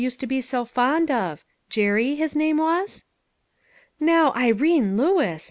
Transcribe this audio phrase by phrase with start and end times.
[0.01, 3.05] used to be so fond of Jerry, his name was?
[3.99, 5.39] ""Now, Irene Lewis